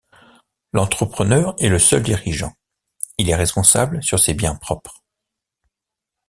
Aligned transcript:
L'entrepreneur 0.73 1.53
est 1.59 1.69
le 1.69 1.77
seul 1.77 2.01
dirigeant, 2.01 2.55
il 3.19 3.29
est 3.29 3.35
responsable 3.35 4.01
sur 4.01 4.19
ses 4.19 4.33
biens 4.33 4.55
propres. 4.55 5.03